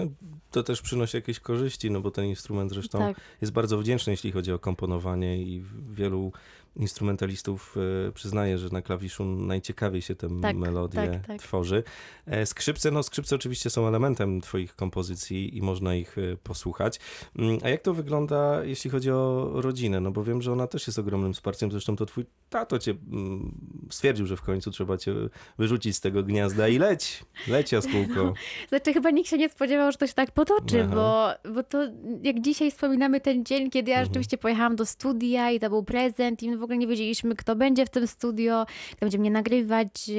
to 0.51 0.63
też 0.63 0.81
przynosi 0.81 1.17
jakieś 1.17 1.39
korzyści, 1.39 1.91
no 1.91 2.01
bo 2.01 2.11
ten 2.11 2.25
instrument 2.25 2.71
zresztą 2.71 2.99
Tak. 2.99 3.21
jest 3.41 3.53
bardzo 3.53 3.77
wdzięczny, 3.77 4.13
jeśli 4.13 4.31
chodzi 4.31 4.51
o 4.51 4.59
komponowanie 4.59 5.41
i 5.43 5.63
wielu 5.91 6.31
instrumentalistów 6.75 7.75
e, 8.07 8.11
przyznaje, 8.11 8.57
że 8.57 8.69
na 8.69 8.81
klawiszu 8.81 9.25
najciekawiej 9.25 10.01
się 10.01 10.15
te 10.15 10.27
Tak, 10.41 10.55
melodie 10.55 11.09
tak, 11.13 11.27
tak. 11.27 11.39
tworzy. 11.41 11.83
E, 12.25 12.45
Skrzypce, 12.45 12.91
no 12.91 13.03
skrzypce 13.03 13.35
oczywiście 13.35 13.69
są 13.69 13.87
elementem 13.87 14.41
twoich 14.41 14.75
kompozycji 14.75 15.57
i 15.57 15.61
można 15.61 15.95
ich 15.95 16.17
e, 16.17 16.37
posłuchać. 16.37 16.99
Mm, 17.35 17.57
A 17.63 17.69
jak 17.69 17.81
to 17.81 17.93
wygląda, 17.93 18.63
jeśli 18.63 18.89
chodzi 18.89 19.11
o 19.11 19.51
rodzinę? 19.53 19.99
No 19.99 20.11
bo 20.11 20.23
wiem, 20.23 20.41
że 20.41 20.51
ona 20.51 20.67
też 20.67 20.87
jest 20.87 20.99
ogromnym 20.99 21.33
wsparciem, 21.33 21.71
zresztą 21.71 21.95
to 21.95 22.05
twój 22.05 22.25
tato 22.49 22.79
cię 22.79 22.91
mm, 23.11 23.51
stwierdził, 23.89 24.25
że 24.25 24.37
w 24.37 24.41
końcu 24.41 24.71
trzeba 24.71 24.97
cię 24.97 25.13
wyrzucić 25.57 25.95
z 25.95 26.01
tego 26.01 26.23
gniazda 26.23 26.67
i 26.67 26.77
leć, 26.77 27.23
leć 27.47 27.71
jaskółko. 27.71 28.33
Znaczy 28.69 28.93
chyba 28.93 29.09
nikt 29.09 29.29
się 29.29 29.37
nie 29.37 29.49
spodziewał, 29.49 29.91
że 29.91 29.97
to 29.97 30.07
się 30.07 30.13
tak 30.13 30.31
potoczy, 30.31 30.83
Aha. 30.83 30.95
bo, 30.95 31.29
bo 31.53 31.63
to 31.63 31.77
jak 32.23 32.41
dzisiaj 32.41 32.71
wspominamy 32.71 33.21
ten 33.21 33.45
dzień, 33.45 33.69
kiedy 33.69 33.91
ja 33.91 33.97
Mhm. 33.97 34.05
rzeczywiście 34.13 34.37
pojechałam 34.37 34.75
do 34.75 34.85
studia 34.85 35.51
i 35.51 35.59
to 35.59 35.69
był 35.69 35.83
prezent 35.83 36.43
i 36.43 36.47
w 36.63 36.65
ogóle 36.65 36.77
nie 36.77 36.87
wiedzieliśmy, 36.87 37.35
kto 37.35 37.55
będzie 37.55 37.85
w 37.85 37.89
tym 37.89 38.07
studio, 38.07 38.65
kto 38.91 38.97
będzie 39.05 39.17
mnie 39.17 39.31
nagrywać 39.31 40.09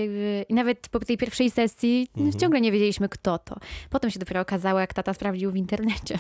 i 0.48 0.54
nawet 0.54 0.88
po 0.88 1.00
tej 1.00 1.16
pierwszej 1.18 1.50
sesji 1.50 2.08
Mhm. 2.16 2.38
ciągle 2.40 2.60
nie 2.60 2.72
wiedzieliśmy, 2.72 3.08
kto 3.08 3.38
to. 3.38 3.56
Potem 3.90 4.10
się 4.10 4.18
dopiero 4.18 4.40
okazało, 4.40 4.80
jak 4.80 4.94
tata 4.94 5.14
sprawdził 5.14 5.50
w 5.50 5.56
internecie. 5.56 6.18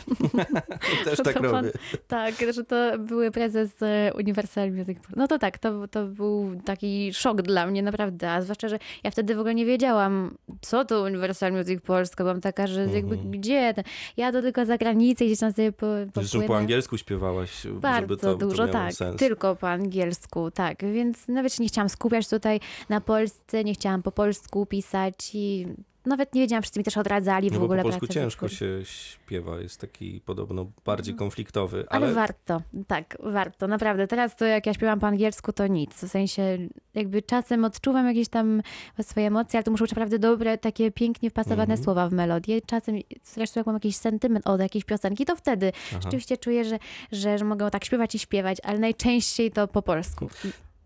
Też 1.04 1.18
tak 1.24 1.34
pan- 1.34 1.44
robię. 1.44 1.70
tak, 2.08 2.34
że 2.54 2.64
to 2.64 2.98
były 2.98 3.30
prezes 3.30 3.82
e, 3.82 4.12
Universal 4.18 4.72
Music. 4.72 4.98
No 5.16 5.28
to 5.28 5.38
tak, 5.38 5.58
to, 5.58 5.88
to 5.88 6.06
był 6.06 6.60
taki 6.64 7.14
szok 7.14 7.42
dla 7.42 7.66
mnie 7.66 7.82
naprawdę, 7.82 8.30
a 8.30 8.42
zwłaszcza, 8.42 8.68
że 8.68 8.78
ja 9.04 9.10
wtedy 9.10 9.34
w 9.34 9.38
ogóle 9.38 9.54
nie 9.54 9.66
wiedziałam, 9.66 10.34
co 10.60 10.84
to 10.84 11.02
Universal 11.02 11.52
Music 11.52 11.80
Polska. 11.82 12.24
Byłam 12.24 12.40
taka, 12.40 12.66
że 12.66 12.80
jakby 12.86 13.14
Mhm. 13.14 13.30
gdzie? 13.30 13.74
Ja 14.16 14.32
to 14.32 14.42
tylko 14.42 14.66
za 14.66 14.78
granicę 14.78 15.24
gdzieś 15.24 15.38
tam 15.38 15.52
sobie 15.52 15.72
po, 15.72 15.86
Zresztą 16.14 16.42
po 16.42 16.56
angielsku 16.56 16.98
śpiewałaś, 16.98 17.60
żeby 17.62 17.80
Bardzo 17.80 18.16
to, 18.16 18.34
dużo, 18.34 18.66
to 18.66 18.72
tak. 18.72 18.92
sens. 18.92 19.16
Tylko 19.16 19.56
po 19.56 19.68
angielsku, 19.70 20.13
tak. 20.50 20.78
Więc 20.92 21.28
nawet 21.28 21.60
nie 21.60 21.68
chciałam 21.68 21.88
skupiać 21.88 22.28
tutaj 22.28 22.60
na 22.88 23.00
Polsce, 23.00 23.64
nie 23.64 23.74
chciałam 23.74 24.02
po 24.02 24.12
polsku 24.12 24.66
pisać 24.66 25.30
i 25.34 25.66
nawet 26.06 26.34
nie 26.34 26.40
wiedziałam, 26.40 26.62
wszyscy 26.62 26.80
mi 26.80 26.84
też 26.84 26.96
odradzali 26.96 27.50
w 27.50 27.52
No 27.52 27.58
bo 27.58 27.64
ogóle 27.64 27.82
po 27.82 27.88
polsku 27.88 28.06
ciężko 28.06 28.48
się 28.48 28.66
śpiewa, 28.84 29.60
jest 29.60 29.80
taki 29.80 30.20
podobno 30.20 30.66
bardziej 30.84 31.14
konfliktowy, 31.14 31.76
Mhm. 31.78 31.96
Ale, 31.96 32.06
ale, 32.06 32.14
warto, 32.14 32.62
tak, 32.86 33.16
warto, 33.22 33.68
naprawdę. 33.68 34.06
Teraz 34.06 34.36
to 34.36 34.44
jak 34.44 34.66
ja 34.66 34.74
śpiewam 34.74 35.00
po 35.00 35.06
angielsku, 35.06 35.52
to 35.52 35.66
nic. 35.66 35.94
W 36.04 36.08
sensie 36.08 36.58
jakby 36.94 37.22
czasem 37.22 37.64
odczuwam 37.64 38.06
jakieś 38.06 38.28
tam 38.28 38.62
swoje 39.02 39.26
emocje, 39.26 39.58
ale 39.58 39.64
to 39.64 39.70
muszą 39.70 39.84
być 39.84 39.90
naprawdę 39.92 40.18
dobre, 40.18 40.58
takie 40.58 40.90
pięknie 40.90 41.30
wpasowane 41.30 41.62
Mhm. 41.62 41.82
słowa 41.84 42.08
w 42.08 42.12
melodię. 42.12 42.60
Czasem 42.66 42.94
zresztą 43.24 43.60
jak 43.60 43.66
mam 43.66 43.76
jakiś 43.76 43.96
sentyment 43.96 44.46
od 44.46 44.60
jakiejś 44.60 44.84
piosenki, 44.84 45.24
to 45.26 45.36
wtedy 45.36 45.72
Aha. 45.90 46.00
rzeczywiście 46.02 46.36
czuję, 46.36 46.64
że, 46.64 46.78
że, 47.12 47.38
że 47.38 47.44
mogę 47.44 47.70
tak 47.70 47.84
śpiewać 47.84 48.14
i 48.14 48.18
śpiewać, 48.18 48.58
ale 48.62 48.78
najczęściej 48.78 49.50
to 49.50 49.68
po 49.68 49.82
polsku. 49.82 50.28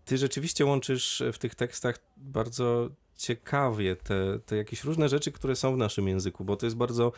ty 0.05 0.17
rzeczywiście 0.17 0.65
łączysz 0.65 1.23
w 1.33 1.37
tych 1.37 1.55
tekstach 1.55 1.95
bardzo 2.17 2.89
ciekawie 3.19 3.95
te, 3.95 4.39
te 4.45 4.57
jakieś 4.57 4.83
różne 4.83 5.09
rzeczy, 5.09 5.31
które 5.31 5.55
są 5.55 5.73
w 5.73 5.77
naszym 5.77 6.07
języku, 6.07 6.43
bo 6.43 6.55
to 6.55 6.65
jest 6.65 6.75
bardzo 6.75 7.11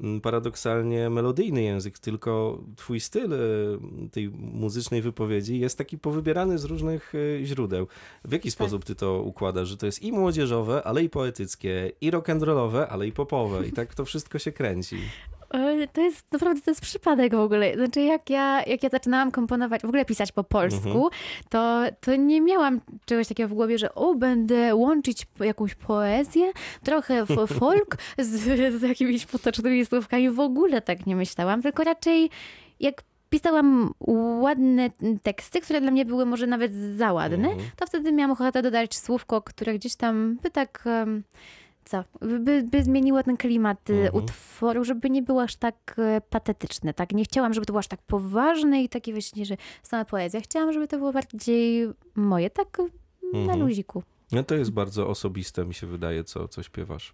mm, 0.00 0.20
paradoksalnie 0.20 1.10
melodyjny 1.10 1.62
język, 1.62 1.98
tylko 1.98 2.62
twój 2.76 3.00
styl 3.00 3.34
e, 3.34 3.38
tej 4.12 4.28
muzycznej 4.30 5.02
wypowiedzi 5.02 5.58
jest 5.58 5.78
taki 5.78 5.98
powybierany 5.98 6.58
z 6.58 6.64
różnych 6.64 7.12
e, 7.14 7.44
źródeł. 7.44 7.86
W 8.24 8.32
jaki 8.32 8.50
sposób 8.50 8.84
ty 8.84 8.94
to 8.94 9.22
układasz, 9.22 9.68
że 9.68 9.76
to 9.76 9.86
jest 9.86 10.02
i 10.02 10.12
młodzieżowe, 10.12 10.82
ale 10.84 11.02
i 11.02 11.10
poetyckie, 11.10 11.92
i 12.00 12.10
rock'n'rollowe, 12.10 12.86
ale 12.88 13.06
i 13.06 13.12
popowe 13.12 13.66
i 13.68 13.72
tak 13.72 13.94
to 13.94 14.04
wszystko 14.04 14.38
się 14.38 14.52
kręci. 14.52 14.96
E, 15.54 15.86
To 15.92 16.00
jest 16.00 16.32
naprawdę 16.32 16.60
to 16.62 16.70
jest 16.70 16.80
przypadek 16.80 17.34
w 17.34 17.38
ogóle. 17.38 17.74
Znaczy, 17.74 18.00
jak 18.00 18.30
ja, 18.30 18.62
jak 18.66 18.82
ja 18.82 18.88
zaczynałam 18.88 19.30
komponować, 19.30 19.82
w 19.82 19.84
ogóle 19.84 20.04
pisać 20.04 20.32
po 20.32 20.44
polsku, 20.44 20.88
Mhm. 20.88 21.10
to, 21.48 21.82
to 22.00 22.16
nie 22.16 22.40
miałam 22.40 22.80
czegoś 23.04 23.28
takiego 23.28 23.48
w 23.48 23.54
głowie, 23.54 23.78
że 23.78 23.94
o, 23.94 24.14
będę 24.14 24.74
łączyć 24.74 25.26
jakąś 25.40 25.74
poezję, 25.74 26.52
trochę 26.84 27.26
folk 27.60 27.96
z, 28.18 28.30
z 28.80 28.82
jakimiś 28.82 29.26
potocznymi 29.26 29.86
słówkami. 29.86 30.30
W 30.30 30.40
ogóle 30.40 30.80
tak 30.80 31.06
nie 31.06 31.16
myślałam, 31.16 31.62
tylko 31.62 31.84
raczej 31.84 32.30
jak 32.80 33.02
pisałam 33.30 33.92
ładne 34.40 34.90
teksty, 35.22 35.60
które 35.60 35.80
dla 35.80 35.90
mnie 35.90 36.04
były 36.04 36.26
może 36.26 36.46
nawet 36.46 36.74
za 36.74 37.12
ładne, 37.12 37.48
Mhm. 37.48 37.70
to 37.76 37.86
wtedy 37.86 38.12
miałam 38.12 38.30
ochotę 38.30 38.62
dodać 38.62 38.96
słówko, 38.96 39.42
które 39.42 39.74
gdzieś 39.74 39.96
tam 39.96 40.38
by 40.42 40.50
tak... 40.50 40.82
em, 40.86 41.22
co? 41.86 42.04
By, 42.40 42.62
by 42.62 42.84
zmieniło 42.84 43.22
ten 43.22 43.36
klimat 43.36 43.90
y, 43.90 43.94
Mhm. 43.94 44.14
utworu, 44.24 44.84
żeby 44.84 45.10
nie 45.10 45.22
było 45.22 45.42
aż 45.42 45.56
tak 45.56 45.94
e, 45.98 46.20
patetyczne, 46.20 46.94
tak? 46.94 47.12
Nie 47.12 47.24
chciałam, 47.24 47.54
żeby 47.54 47.66
to 47.66 47.72
było 47.72 47.78
aż 47.78 47.88
tak 47.88 48.02
poważne 48.02 48.82
i 48.82 48.88
takie 48.88 49.12
właśnie, 49.12 49.46
że 49.46 49.56
sama 49.82 50.04
poezja. 50.04 50.40
Chciałam, 50.40 50.72
żeby 50.72 50.88
to 50.88 50.98
było 50.98 51.12
bardziej 51.12 51.88
moje, 52.14 52.50
tak 52.50 52.78
na 53.32 53.38
Mhm. 53.38 53.60
luziku. 53.60 54.02
No 54.32 54.42
to 54.42 54.54
jest 54.54 54.70
bardzo 54.70 55.08
osobiste, 55.08 55.64
mi 55.64 55.74
się 55.74 55.86
wydaje, 55.86 56.24
co, 56.24 56.48
co 56.48 56.62
śpiewasz. 56.62 57.12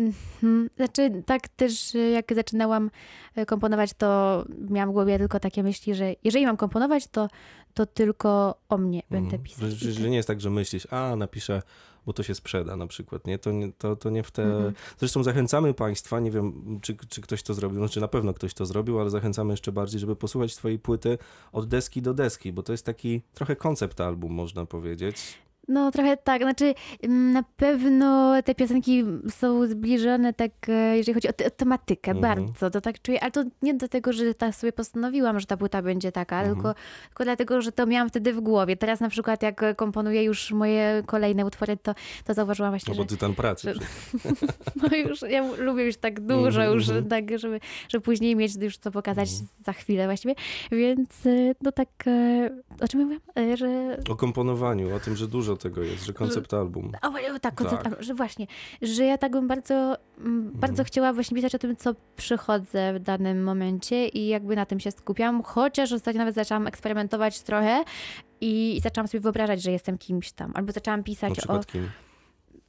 Mhm. 0.00 0.70
Znaczy, 0.76 1.22
tak 1.26 1.48
też 1.48 1.94
jak 2.12 2.34
zaczynałam 2.34 2.90
e, 3.34 3.46
komponować, 3.46 3.90
to 3.98 4.44
miałam 4.70 4.88
w 4.88 4.92
głowie 4.92 5.18
tylko 5.18 5.40
takie 5.40 5.62
myśli, 5.62 5.94
że 5.94 6.14
jeżeli 6.24 6.46
mam 6.46 6.56
komponować, 6.56 7.06
to, 7.06 7.28
to 7.74 7.86
tylko 7.86 8.54
o 8.68 8.78
mnie 8.78 9.02
będę 9.10 9.24
Mhm. 9.24 9.42
pisać. 9.42 9.70
Że, 9.70 9.92
że, 9.92 10.00
że 10.00 10.10
nie 10.10 10.16
jest 10.16 10.28
tak, 10.28 10.40
że 10.40 10.50
myślisz, 10.50 10.86
a 10.90 11.16
napiszę, 11.16 11.62
bo 12.06 12.12
to 12.12 12.22
się 12.22 12.34
sprzeda 12.34 12.76
na 12.76 12.86
przykład, 12.86 13.26
nie? 13.26 13.38
To 13.38 13.52
nie, 13.52 13.72
to, 13.72 13.96
to 13.96 14.10
nie 14.10 14.22
w 14.22 14.30
te... 14.30 14.42
Mhm. 14.42 14.74
Zresztą 14.98 15.22
zachęcamy 15.22 15.74
Państwa, 15.74 16.20
nie 16.20 16.30
wiem, 16.30 16.78
czy, 16.82 16.96
czy 17.08 17.20
ktoś 17.20 17.42
to 17.42 17.54
zrobił, 17.54 17.78
znaczy 17.78 18.00
na 18.00 18.08
pewno 18.08 18.34
ktoś 18.34 18.54
to 18.54 18.66
zrobił, 18.66 19.00
ale 19.00 19.10
zachęcamy 19.10 19.52
jeszcze 19.52 19.72
bardziej, 19.72 20.00
żeby 20.00 20.16
posłuchać 20.16 20.56
Twojej 20.56 20.78
płyty 20.78 21.18
od 21.52 21.68
deski 21.68 22.02
do 22.02 22.14
deski, 22.14 22.52
bo 22.52 22.62
to 22.62 22.72
jest 22.72 22.86
taki 22.86 23.22
trochę 23.34 23.56
koncept 23.56 24.00
album, 24.00 24.32
można 24.32 24.66
powiedzieć. 24.66 25.38
No 25.70 25.90
trochę 25.90 26.16
tak, 26.16 26.42
znaczy 26.42 26.74
mm, 27.02 27.32
na 27.32 27.42
pewno 27.56 28.34
te 28.42 28.54
piosenki 28.54 29.04
są 29.30 29.66
zbliżone 29.66 30.32
tak, 30.32 30.50
e, 30.68 30.96
jeżeli 30.96 31.14
chodzi 31.14 31.28
o, 31.28 31.32
te, 31.32 31.46
o 31.46 31.50
tematykę, 31.50 32.10
Mhm. 32.10 32.36
bardzo, 32.36 32.70
to 32.70 32.80
tak 32.80 33.02
czuję, 33.02 33.20
ale 33.22 33.30
to 33.30 33.44
nie 33.62 33.74
dlatego, 33.74 34.12
że 34.12 34.34
tak 34.34 34.54
sobie 34.54 34.72
postanowiłam, 34.72 35.40
że 35.40 35.46
ta 35.46 35.56
płyta 35.56 35.82
będzie 35.82 36.12
taka, 36.12 36.36
Mhm. 36.38 36.54
tylko, 36.56 36.74
tylko 37.08 37.24
dlatego, 37.24 37.62
że 37.62 37.72
to 37.72 37.86
miałam 37.86 38.08
wtedy 38.08 38.32
w 38.32 38.40
głowie. 38.40 38.76
Teraz 38.76 39.00
na 39.00 39.08
przykład 39.08 39.42
jak 39.42 39.64
komponuję 39.76 40.24
już 40.24 40.52
moje 40.52 41.02
kolejne 41.06 41.46
utwory, 41.46 41.76
to, 41.76 41.94
to 42.24 42.34
zauważyłam 42.34 42.72
właśnie, 42.72 42.94
No 42.94 43.00
bo 43.02 43.04
tytan 43.08 43.34
pracy. 43.34 43.74
że- 43.74 43.80
no 44.82 44.96
już, 44.96 45.22
ja 45.22 45.44
lubię 45.58 45.84
już 45.84 45.96
tak 45.96 46.20
dużo, 46.20 46.46
Mhm, 46.62 46.74
już 46.74 46.88
mhm. 46.88 47.08
tak, 47.08 47.38
żeby, 47.38 47.60
żeby 47.88 48.04
później 48.04 48.36
mieć 48.36 48.56
już 48.62 48.76
co 48.78 48.90
pokazać 48.90 49.28
Mhm. 49.30 49.48
za 49.64 49.72
chwilę 49.72 50.04
właściwie, 50.06 50.34
więc 50.72 51.26
e, 51.26 51.54
no 51.62 51.72
tak, 51.72 51.88
e, 52.06 52.50
o 52.84 52.88
czym 52.88 53.00
mówiłam? 53.00 53.20
E, 53.38 53.56
Że 53.56 53.96
O 54.10 54.16
komponowaniu, 54.16 54.94
o 54.96 55.00
tym, 55.00 55.16
że 55.16 55.28
dużo 55.28 55.56
tego 55.62 55.82
jest, 55.82 56.04
że 56.06 56.12
koncept 56.12 56.54
album. 56.54 56.92
O, 57.02 57.34
o, 57.34 57.38
tak, 57.40 57.54
koncept, 57.54 57.84
Tak. 57.84 58.02
że 58.02 58.14
właśnie, 58.14 58.46
że 58.82 59.04
ja 59.04 59.18
tak 59.18 59.32
bym 59.32 59.48
bardzo, 59.48 59.96
mm, 60.18 60.50
bardzo 60.54 60.84
chciała 60.84 61.12
właśnie 61.12 61.34
pisać 61.34 61.54
o 61.54 61.58
tym, 61.58 61.76
co 61.76 61.94
przychodzę 62.16 62.94
w 62.94 62.98
danym 62.98 63.42
momencie 63.44 64.08
i 64.08 64.26
jakby 64.26 64.56
na 64.56 64.66
tym 64.66 64.80
się 64.80 64.90
skupiam, 64.90 65.42
chociaż 65.42 65.92
ostatnio 65.92 66.18
nawet 66.18 66.34
zaczęłam 66.34 66.66
eksperymentować 66.66 67.40
trochę 67.40 67.84
i 68.40 68.80
zaczęłam 68.82 69.08
sobie 69.08 69.20
wyobrażać, 69.20 69.62
że 69.62 69.70
jestem 69.72 69.98
kimś 69.98 70.32
tam, 70.32 70.52
albo 70.54 70.72
zaczęłam 70.72 71.02
pisać 71.02 71.40
o 71.48 71.58
kim? 71.64 71.88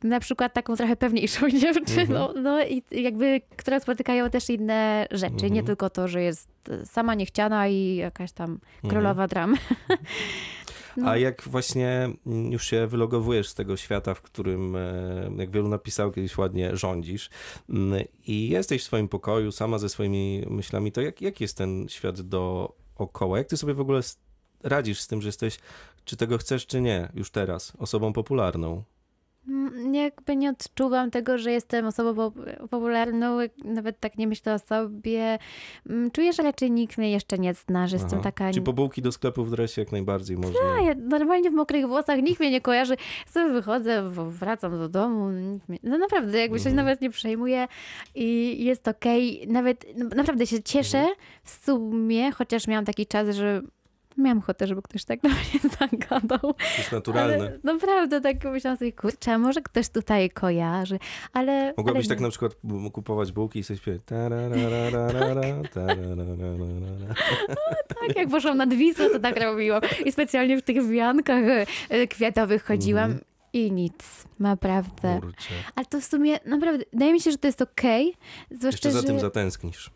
na 0.04 0.20
przykład 0.20 0.54
taką 0.54 0.76
trochę 0.76 0.96
pewniejszą 0.96 1.50
dziewczyną, 1.62 2.28
Mhm. 2.28 2.44
no 2.44 2.64
i 2.66 2.84
jakby, 2.92 3.42
które 3.58 3.80
spotykają 3.80 4.30
też 4.30 4.50
inne 4.50 5.08
rzeczy, 5.12 5.42
nie 5.42 5.48
Mhm. 5.48 5.66
tylko 5.66 5.90
to, 5.90 6.08
że 6.08 6.22
jest 6.22 6.50
sama 6.86 7.16
niechciana 7.16 7.68
i 7.68 7.96
jakaś 7.96 8.32
tam 8.32 8.50
Mhm. 8.52 8.90
królowa 8.90 9.28
dramy. 9.28 9.58
No. 10.98 11.10
A 11.10 11.18
jak 11.18 11.44
właśnie 11.44 12.10
mm, 12.26 12.52
już 12.52 12.68
się 12.68 12.88
wylogowujesz 12.88 13.50
z 13.50 13.56
tego 13.56 13.78
świata, 13.78 14.14
w 14.14 14.22
którym, 14.22 14.76
e, 14.76 15.32
jak 15.38 15.52
wielu 15.52 15.68
napisał 15.68 16.12
kiedyś 16.12 16.38
ładnie, 16.38 16.78
rządzisz 16.78 17.30
mm, 17.70 18.06
i 18.28 18.50
jesteś 18.50 18.82
w 18.82 18.86
swoim 18.86 19.08
pokoju 19.08 19.52
sama 19.52 19.78
ze 19.78 19.90
swoimi 19.90 20.46
myślami, 20.50 20.92
to 20.92 21.02
jak, 21.02 21.22
jak 21.22 21.42
jest 21.42 21.58
ten 21.58 21.90
świat 21.90 22.22
dookoła? 22.22 23.38
Jak 23.38 23.48
ty 23.48 23.58
sobie 23.58 23.74
w 23.74 23.82
ogóle 23.82 24.02
radzisz 24.64 25.00
z 25.00 25.08
tym, 25.08 25.22
że 25.22 25.28
jesteś, 25.28 25.58
czy 26.06 26.18
tego 26.18 26.38
chcesz, 26.38 26.68
czy 26.68 26.82
nie, 26.82 27.10
już 27.14 27.32
teraz, 27.32 27.74
osobą 27.78 28.14
popularną? 28.14 28.84
Mm, 29.48 29.96
Jakby 29.96 30.36
nie 30.36 30.50
odczuwam 30.50 31.12
tego, 31.12 31.38
że 31.38 31.52
jestem 31.52 31.86
osobą 31.86 32.32
po- 32.32 32.68
popularną, 32.70 33.38
nawet 33.64 34.00
tak 34.00 34.18
nie 34.18 34.28
myślę 34.28 34.54
o 34.54 34.60
sobie. 34.60 35.40
Mm, 35.90 36.12
Czuję, 36.12 36.34
że 36.34 36.44
raczej 36.44 36.72
nikt 36.72 36.98
mnie 36.98 37.12
jeszcze 37.12 37.38
nie 37.38 37.54
zna, 37.54 37.88
że 37.88 37.96
jestem 37.96 38.14
Aha. 38.20 38.24
taka... 38.24 38.52
Czy 38.54 38.62
po 38.62 38.74
bułki 38.74 39.02
do 39.02 39.12
sklepu 39.12 39.44
w 39.46 39.52
dresie 39.52 39.82
jak 39.82 39.92
najbardziej 39.92 40.38
można? 40.38 40.60
A, 40.78 40.82
ja 40.82 40.94
normalnie 40.96 41.52
w 41.52 41.54
mokrych 41.54 41.88
włosach 41.88 42.22
nikt 42.22 42.40
mnie 42.40 42.52
nie 42.52 42.62
kojarzy. 42.62 42.96
Sobie 43.28 43.52
wychodzę, 43.54 44.10
wracam 44.30 44.72
do 44.72 44.90
domu. 44.90 45.26
Mnie, 45.68 45.80
no 45.84 45.98
naprawdę, 45.98 46.40
jakby 46.40 46.60
się 46.60 46.70
Mhm. 46.70 46.76
nawet 46.76 47.02
nie 47.02 47.10
przejmuje 47.10 47.68
i 48.16 48.58
jest 48.66 48.88
okej. 48.88 49.48
Nawet 49.48 49.86
no, 49.96 50.06
naprawdę 50.16 50.48
się 50.48 50.64
cieszę 50.64 50.98
Mhm. 50.98 51.16
w 51.44 51.50
sumie, 51.66 52.32
chociaż 52.32 52.68
miałam 52.68 52.86
taki 52.86 53.08
czas, 53.08 53.36
że 53.36 53.62
miałam 54.18 54.38
ochotę, 54.38 54.68
żeby 54.68 54.82
ktoś 54.82 55.06
tak 55.06 55.22
do 55.22 55.30
mnie 55.38 55.60
zagadał. 55.80 56.39
To 56.39 56.56
jest 56.77 56.91
naturalne. 56.91 57.36
Ale 57.36 57.60
naprawdę 57.63 58.22
tak 58.22 58.44
myślałam 58.44 58.77
sobie, 58.77 58.91
kurczę, 58.91 59.38
może 59.38 59.62
ktoś 59.62 59.89
tutaj 59.89 60.30
kojarzy, 60.30 61.00
ale... 61.34 61.74
Mogłabyś 61.77 62.06
ale 62.06 62.10
tak 62.15 62.20
na 62.20 62.30
przykład 62.30 62.56
kupować 62.94 63.32
bułki 63.32 63.60
i 63.60 63.63
sobie 63.63 63.77
śpiewać 63.77 64.01
tararararara. 64.06 65.41
Tak, 68.08 68.15
jak 68.15 68.30
poszłam 68.30 68.58
nad 68.58 68.74
Wisłę, 68.74 69.10
to 69.10 69.20
tak 69.20 69.39
robiłam. 69.39 69.82
I 70.06 70.12
specjalnie 70.12 70.58
w 70.58 70.62
tych 70.62 70.88
wiankach 70.88 71.44
e, 71.89 72.08
kwiatowych 72.08 72.65
chodziłam 72.65 73.06
Mhm. 73.12 73.25
i 73.53 73.72
nic, 73.72 74.25
naprawdę. 74.39 75.20
Kurczę. 75.22 75.53
Ale 75.75 75.86
to 75.86 76.01
w 76.01 76.06
sumie, 76.06 76.39
naprawdę, 76.46 76.86
wydaje 76.94 77.13
mi 77.13 77.22
się, 77.22 77.32
że 77.32 77.38
to 77.38 77.48
jest 77.48 77.62
okej. 77.62 78.13
Zwłaszcza, 78.51 78.89
Jeszcze 78.89 78.91
za 78.91 79.01
że 79.01 79.08
tym 79.08 79.20
zatęsknisz. 79.20 79.91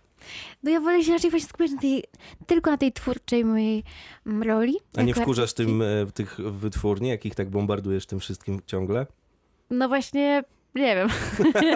No 0.63 0.72
ja 0.72 0.79
wolę 0.79 1.03
się 1.03 1.12
raczej 1.12 1.32
właśnie 1.32 1.50
skupiać 1.50 1.72
na 1.72 1.82
tej, 1.82 2.03
tylko 2.48 2.72
na 2.72 2.77
tej 2.77 2.91
twórczej 2.91 3.46
mojej 3.46 3.84
mm, 4.25 4.44
roli. 4.44 4.75
A 4.98 5.01
nie 5.01 5.13
wkurzasz 5.13 5.50
artystki. 5.50 5.65
tym, 5.65 5.82
e, 5.82 6.12
tych 6.13 6.39
wytwórni, 6.39 7.10
jakich 7.10 7.36
tak 7.36 7.50
bombardujesz 7.50 8.05
tym 8.05 8.20
wszystkim 8.20 8.60
ciągle? 8.65 9.08
No 9.70 9.88
właśnie, 9.88 10.44
nie 10.75 10.96
wiem. 10.96 11.08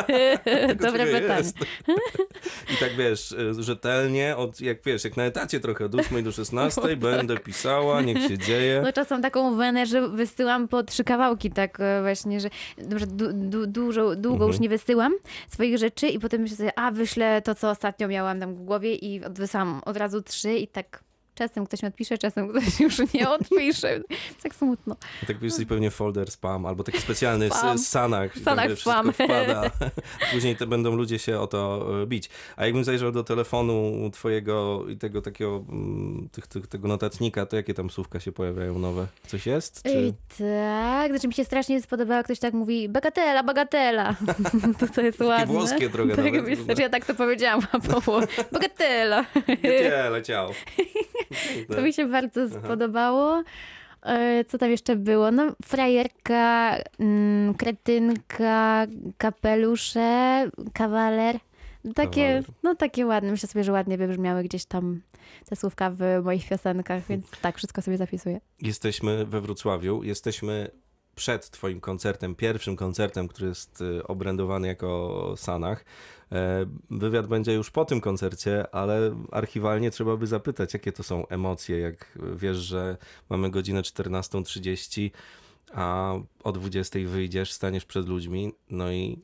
Dobre 0.85 1.05
pytanie. 1.05 1.37
jest. 1.37 1.57
I 2.73 2.77
tak 2.79 2.95
wiesz, 2.97 3.31
e, 3.31 3.63
rzetelnie, 3.63 4.37
od, 4.37 4.61
jak 4.61 4.83
wiesz, 4.85 5.03
jak 5.03 5.17
na 5.17 5.23
etacie 5.23 5.59
trochę, 5.59 5.85
od 5.85 5.95
8 5.95 6.23
do 6.23 6.31
16 6.31 6.81
będę 6.97 7.37
pisała, 7.37 8.01
niech 8.01 8.27
się 8.27 8.37
dzieje. 8.37 8.81
No 8.83 8.93
czasem 8.93 9.21
taką 9.21 9.55
wenę, 9.55 9.85
że 9.85 10.09
wysyłam 10.09 10.67
po 10.67 10.83
trzy 10.83 11.03
kawałki, 11.03 11.51
tak 11.51 11.79
e, 11.79 12.01
właśnie, 12.01 12.39
że 12.39 12.49
dobrze, 12.77 13.07
du, 13.07 13.33
du, 13.33 13.67
dużo, 13.67 14.15
długo 14.15 14.33
Mhm. 14.35 14.51
już 14.51 14.59
nie 14.59 14.69
wysyłam 14.69 15.13
swoich 15.47 15.77
rzeczy 15.77 16.07
i 16.07 16.19
potem 16.19 16.41
myślę 16.41 16.57
sobie, 16.57 16.79
a 16.79 16.91
wyślę 16.91 17.41
to, 17.41 17.55
co 17.55 17.69
ostatnio 17.69 18.07
miałam 18.07 18.39
tam 18.39 18.55
w 18.55 18.63
głowie 18.63 18.95
i 18.95 19.21
wysyłam 19.29 19.81
od 19.85 19.97
razu 19.97 20.21
trzy 20.21 20.53
i 20.53 20.67
tak 20.67 21.03
czasem 21.47 21.65
ktoś 21.65 21.81
mi 21.81 21.87
odpisze, 21.87 22.17
czasem 22.17 22.49
ktoś 22.49 22.79
już 22.79 23.13
nie 23.13 23.29
odpisze. 23.39 23.99
tak 24.43 24.55
smutno. 24.55 24.95
I 25.23 25.25
tak 25.25 25.41
jesteś 25.41 25.65
pewnie 25.65 25.91
folder 25.91 26.31
spam, 26.31 26.65
albo 26.65 26.83
taki 26.83 27.01
specjalny 27.01 27.49
Spam. 27.49 27.77
z 27.77 27.87
Sanach, 27.87 28.33
W 28.33 28.43
Sanach 28.43 28.65
gdzie 28.65 28.75
wszystko 28.75 28.91
spam. 28.91 29.13
wpada. 29.13 29.71
Później 30.33 30.55
te 30.55 30.67
będą 30.67 30.95
ludzie 30.95 31.19
się 31.19 31.39
o 31.39 31.47
to 31.47 31.85
e, 32.03 32.05
bić. 32.07 32.29
A 32.57 32.65
jakbym 32.65 32.83
zajrzał 32.83 33.11
do 33.11 33.23
telefonu 33.23 34.09
twojego 34.13 34.83
i 34.89 34.97
tego 34.97 35.21
takiego, 35.21 35.63
mm, 35.69 36.29
tych, 36.31 36.47
tych, 36.47 36.67
tego 36.67 36.87
notatnika, 36.87 37.45
to 37.45 37.55
jakie 37.55 37.73
tam 37.73 37.89
słówka 37.89 38.19
się 38.19 38.31
pojawiają 38.31 38.79
nowe? 38.79 39.07
Coś 39.27 39.45
jest? 39.45 39.83
Czy... 39.83 39.89
Ej, 39.89 40.13
tak, 40.37 41.11
znaczy 41.11 41.27
mi 41.27 41.33
się 41.33 41.43
strasznie 41.45 41.81
spodobało, 41.81 42.23
ktoś 42.23 42.39
tak 42.39 42.53
mówi, 42.53 42.89
bagatela, 42.89 43.43
bagatela. 43.43 44.15
to 44.79 44.87
to 44.87 45.01
jest 45.01 45.19
ładne. 45.19 45.45
włoskie 45.45 45.89
trochę 45.89 46.15
tak, 46.15 46.33
nawet. 46.33 46.59
Znaczy 46.59 46.81
ja 46.81 46.89
tak 46.89 47.05
to 47.05 47.15
powiedziałam, 47.15 47.61
a 47.71 47.79
po 47.79 48.21
bagatela. 48.51 49.25
Nie, 49.63 50.09
leciało. 50.09 50.51
To 51.75 51.81
mi 51.81 51.93
się 51.93 52.05
bardzo 52.05 52.49
spodobało. 52.49 53.43
E, 54.03 54.45
Co 54.45 54.57
tam 54.57 54.71
jeszcze 54.71 54.95
było? 54.95 55.31
No, 55.31 55.55
frajerka, 55.65 56.75
mm, 56.99 57.53
kretynka, 57.53 58.87
kapelusze, 59.17 60.49
kawaler. 60.73 61.39
Takie, 61.95 62.27
kawaler. 62.27 62.43
no 62.63 62.75
takie 62.75 63.05
ładne, 63.05 63.31
myślę 63.31 63.49
sobie, 63.49 63.63
że 63.63 63.71
ładnie 63.71 63.97
wybrzmiały 63.97 64.43
gdzieś 64.43 64.65
tam 64.65 65.01
te 65.49 65.55
słówka 65.55 65.89
w 65.89 65.99
moich 66.23 66.49
piosenkach, 66.49 67.03
więc 67.09 67.25
tak, 67.41 67.57
wszystko 67.57 67.81
sobie 67.81 67.97
zapisuję. 67.97 68.41
Jesteśmy 68.61 69.25
we 69.25 69.41
Wrocławiu, 69.41 70.03
jesteśmy 70.03 70.71
przed 71.15 71.49
twoim 71.49 71.81
koncertem, 71.81 72.35
pierwszym 72.35 72.75
koncertem, 72.75 73.27
który 73.27 73.47
jest 73.47 73.81
y, 73.81 74.07
obrędowany 74.07 74.67
jako 74.67 75.33
Sanach. 75.37 75.85
E, 76.31 76.65
Wywiad 76.89 77.27
będzie 77.27 77.53
już 77.53 77.71
po 77.71 77.85
tym 77.85 78.01
koncercie, 78.01 78.75
ale 78.75 79.15
archiwalnie 79.31 79.91
trzeba 79.91 80.17
by 80.17 80.27
zapytać, 80.27 80.73
jakie 80.73 80.91
to 80.91 81.03
są 81.03 81.27
emocje, 81.27 81.79
jak 81.79 82.17
wiesz, 82.35 82.57
że 82.57 82.97
mamy 83.29 83.51
godzinę 83.51 83.81
14.30, 83.81 85.11
a 85.73 86.13
o 86.43 86.51
20.00 86.51 87.05
wyjdziesz, 87.05 87.51
staniesz 87.51 87.85
przed 87.85 88.07
ludźmi, 88.07 88.53
no 88.69 88.91
i 88.91 89.19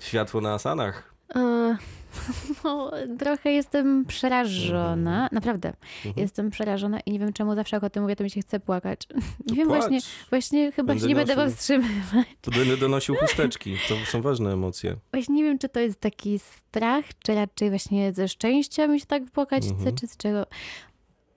światło 0.00 0.40
na 0.40 0.58
Sanach. 0.58 1.09
E, 1.36 1.76
No, 2.64 2.90
trochę 3.18 3.50
jestem 3.52 4.04
przerażona, 4.04 5.10
Mhm. 5.12 5.28
naprawdę. 5.32 5.68
Mhm. 6.06 6.14
Jestem 6.16 6.50
przerażona 6.50 7.00
i 7.00 7.10
nie 7.12 7.18
wiem 7.18 7.32
czemu 7.32 7.54
zawsze 7.54 7.76
jak 7.76 7.84
o 7.84 7.90
tym 7.90 8.02
mówię, 8.02 8.16
to 8.16 8.24
mi 8.24 8.30
się 8.30 8.40
chce 8.40 8.60
płakać. 8.60 9.06
Nie 9.50 9.56
wiem, 9.56 9.68
płacz. 9.68 9.80
właśnie, 9.80 9.98
właśnie 10.30 10.72
chyba 10.72 10.86
Będę 10.86 11.02
się 11.02 11.08
nie 11.08 11.14
będę 11.14 11.36
nosił- 11.36 11.44
powstrzymywać. 11.50 12.26
To 12.40 12.50
Będę 12.50 12.76
donosił 12.76 13.14
chusteczki, 13.14 13.76
to 13.88 13.94
są 14.06 14.22
ważne 14.22 14.52
emocje. 14.52 14.96
Właśnie 15.12 15.34
nie 15.34 15.44
wiem, 15.44 15.58
czy 15.58 15.68
to 15.68 15.80
jest 15.80 16.00
taki 16.00 16.38
strach, 16.38 17.04
czy 17.22 17.34
raczej 17.34 17.68
właśnie 17.70 18.12
ze 18.12 18.28
szczęścia 18.28 18.86
mi 18.86 19.00
się 19.00 19.06
tak 19.06 19.30
płakać 19.30 19.62
chce, 19.62 19.72
Mhm. 19.74 19.96
czy 19.96 20.06
z 20.06 20.16
czego. 20.16 20.46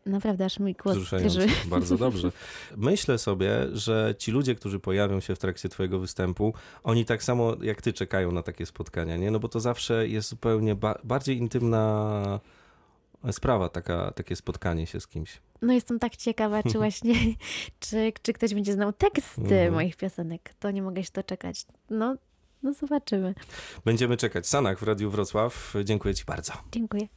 Naprawdę 0.05 0.45
aż 0.45 0.59
mój 0.59 0.73
głos 0.73 0.97
drży. 1.09 1.47
Bardzo 1.69 1.97
dobrze. 1.97 2.31
Myślę 2.77 3.17
sobie, 3.17 3.51
że 3.73 4.15
ci 4.17 4.31
ludzie, 4.31 4.55
którzy 4.55 4.79
pojawią 4.79 5.19
się 5.19 5.35
w 5.35 5.39
trakcie 5.39 5.69
twojego 5.69 5.99
występu, 5.99 6.53
oni 6.83 7.05
tak 7.05 7.23
samo 7.23 7.55
jak 7.61 7.81
ty 7.81 7.93
czekają 7.93 8.31
na 8.31 8.43
takie 8.43 8.65
spotkania, 8.65 9.17
nie? 9.17 9.31
No 9.31 9.39
bo 9.39 9.47
to 9.47 9.59
zawsze 9.59 10.07
jest 10.07 10.29
zupełnie 10.29 10.75
ba- 10.75 10.99
bardziej 11.03 11.37
intymna 11.37 12.39
sprawa, 13.31 13.69
taka, 13.69 14.11
takie 14.11 14.35
spotkanie 14.35 14.87
się 14.87 14.99
z 14.99 15.07
kimś. 15.07 15.41
No 15.61 15.73
jestem 15.73 15.99
tak 15.99 16.15
ciekawa, 16.17 16.63
czy 16.63 16.77
właśnie, 16.83 17.15
czy, 17.79 18.13
czy 18.21 18.33
ktoś 18.33 18.53
będzie 18.53 18.73
znał 18.73 18.93
teksty 18.93 19.41
Mhm. 19.41 19.73
moich 19.73 19.95
piosenek. 19.97 20.53
To 20.59 20.71
nie 20.71 20.81
mogę 20.81 21.03
się 21.03 21.11
doczekać. 21.13 21.65
No, 21.89 22.15
no 22.63 22.73
zobaczymy. 22.73 23.35
Będziemy 23.85 24.17
czekać. 24.17 24.47
Sanach 24.47 24.79
w 24.79 24.83
Radiu 24.83 25.11
Wrocław. 25.11 25.73
Dziękuję 25.83 26.15
ci 26.15 26.23
bardzo. 26.25 26.53
Dziękuję. 26.71 27.07